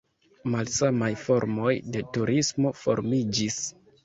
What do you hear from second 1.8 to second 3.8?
de turismo formiĝis.